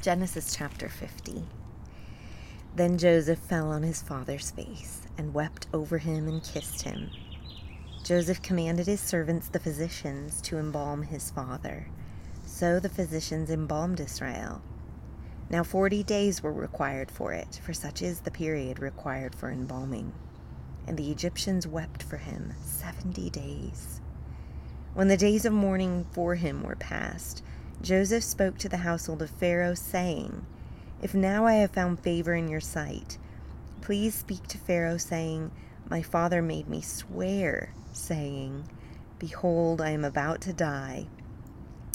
[0.00, 1.44] Genesis chapter 50.
[2.74, 7.10] Then Joseph fell on his father's face and wept over him and kissed him.
[8.02, 11.88] Joseph commanded his servants, the physicians, to embalm his father.
[12.46, 14.62] So the physicians embalmed Israel.
[15.50, 20.14] Now forty days were required for it, for such is the period required for embalming.
[20.86, 24.00] And the Egyptians wept for him seventy days.
[24.94, 27.42] When the days of mourning for him were past,
[27.82, 30.46] Joseph spoke to the household of Pharaoh, saying,
[31.02, 33.18] If now I have found favor in your sight,
[33.80, 35.50] please speak to Pharaoh, saying,
[35.90, 38.68] My father made me swear, saying,
[39.18, 41.06] Behold, I am about to die.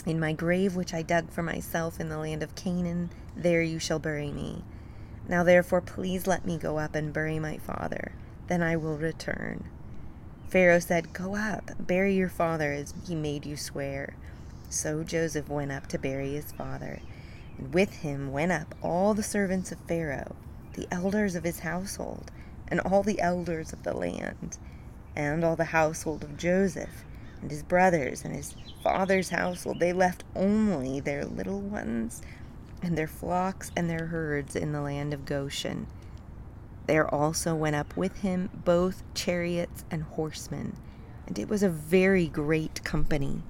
[0.05, 3.79] In my grave, which I dug for myself in the land of Canaan, there you
[3.79, 4.65] shall bury me.
[5.29, 8.11] Now therefore, please let me go up and bury my father.
[8.47, 9.63] Then I will return.
[10.49, 14.15] Pharaoh said, Go up, bury your father as he made you swear.
[14.69, 16.99] So Joseph went up to bury his father,
[17.57, 20.35] and with him went up all the servants of Pharaoh,
[20.73, 22.31] the elders of his household,
[22.67, 24.57] and all the elders of the land,
[25.15, 27.05] and all the household of Joseph,
[27.41, 29.79] and his brothers, and his father's household.
[29.79, 32.21] They left only their little ones,
[32.81, 35.87] and their flocks and their herds in the land of Goshen.
[36.87, 40.75] There also went up with him both chariots and horsemen,
[41.25, 43.43] and it was a very great company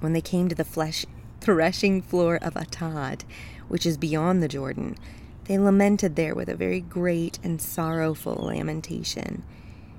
[0.00, 1.06] when they came to the flesh,
[1.40, 3.22] threshing floor of Atad,
[3.68, 4.96] which is beyond the Jordan,
[5.44, 9.42] they lamented there with a very great and sorrowful lamentation.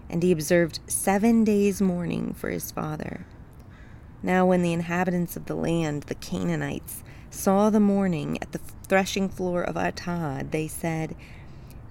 [0.09, 3.25] And he observed seven days' mourning for his father.
[4.23, 9.29] Now, when the inhabitants of the land, the Canaanites, saw the mourning at the threshing
[9.29, 11.16] floor of Atad, they said,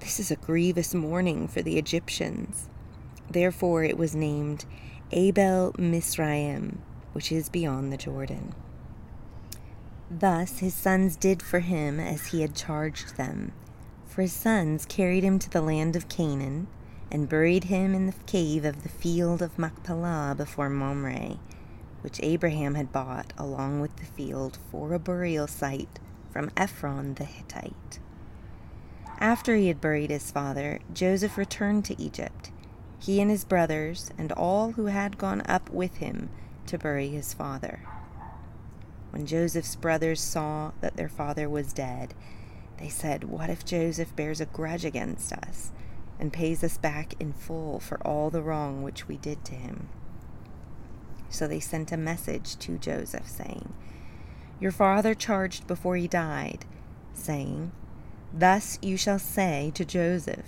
[0.01, 2.69] This is a grievous mourning for the Egyptians.
[3.31, 4.65] Therefore it was named
[5.13, 6.81] Abel Mizraim,
[7.13, 8.55] which is beyond the Jordan.
[10.11, 13.53] Thus his sons did for him as he had charged them.
[14.07, 16.67] For his sons carried him to the land of Canaan,
[17.13, 21.37] and buried him in the cave of the field of Machpelah before Mamre,
[22.03, 25.99] which Abraham had bought along with the field for a burial site
[26.31, 27.99] from Ephron the Hittite.
[29.19, 32.51] After he had buried his father, Joseph returned to Egypt,
[32.99, 36.31] he and his brothers, and all who had gone up with him
[36.71, 37.81] to bury his father.
[39.11, 42.15] When Joseph's brothers saw that their father was dead,
[42.79, 45.73] they said, What if Joseph bears a grudge against us
[46.21, 49.89] and pays us back in full for all the wrong which we did to him?
[51.29, 53.73] So they sent a message to Joseph, saying,
[54.61, 56.65] Your father charged before he died,
[57.13, 57.73] saying,
[58.33, 60.47] Thus you shall say to Joseph,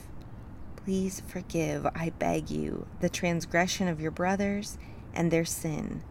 [0.76, 4.78] Please forgive, I beg you, the transgression of your brothers
[5.14, 6.02] and their sin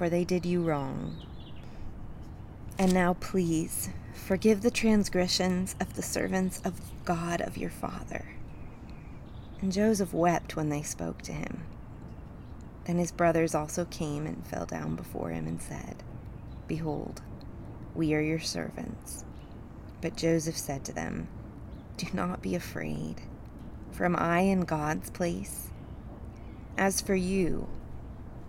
[0.00, 1.14] for they did you wrong.
[2.78, 8.24] And now, please, forgive the transgressions of the servants of God of your father.
[9.60, 11.64] And Joseph wept when they spoke to him.
[12.86, 15.96] Then his brothers also came and fell down before him and said,
[16.66, 17.20] Behold,
[17.94, 19.26] we are your servants.
[20.00, 21.28] But Joseph said to them,
[21.98, 23.16] Do not be afraid,
[23.92, 25.68] for am I in God's place?
[26.78, 27.68] As for you,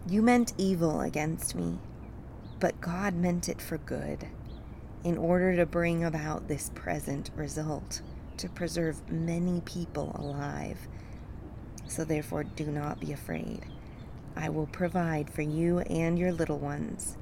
[0.07, 1.77] you meant evil against me,
[2.59, 4.27] but God meant it for good,
[5.03, 8.01] in order to bring about this present result,
[8.37, 10.77] to preserve many people alive.
[11.87, 13.65] So therefore, do not be afraid.
[14.35, 17.17] I will provide for you and your little ones.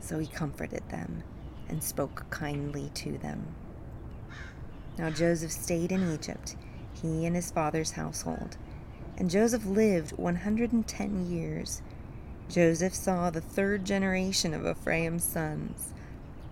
[0.00, 1.22] So he comforted them
[1.68, 3.46] and spoke kindly to them.
[4.98, 6.56] Now Joseph stayed in Egypt,
[7.00, 8.56] he and his father's household.
[9.16, 11.82] And Joseph lived 110 years
[12.48, 15.92] Joseph saw the third generation of Ephraim's sons.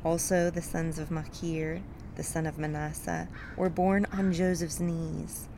[0.04, 1.80] Also, the sons of Machir,
[2.16, 5.48] the son of Manasseh, were born on Joseph's knees.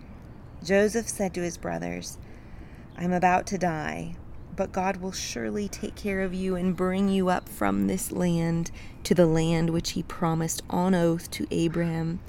[0.62, 2.19] Joseph said to his brothers,
[2.97, 4.15] I am about to die,
[4.54, 8.70] but God will surely take care of you and bring you up from this land
[9.03, 12.20] to the land which he promised on oath to Abraham,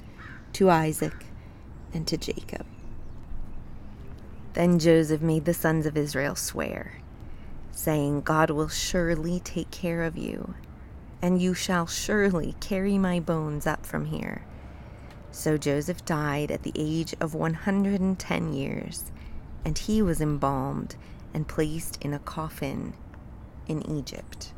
[0.54, 1.26] to Isaac,
[1.94, 2.66] and to Jacob.
[4.54, 7.00] Then Joseph made the sons of Israel swear
[7.72, 10.54] saying, God will surely take care of you,
[11.22, 14.44] and you shall surely carry my bones up from here.
[15.30, 19.12] So Joseph died at the age of 110 years,
[19.64, 20.96] and he was embalmed
[21.32, 22.94] and placed in a coffin
[23.66, 24.52] in Egypt.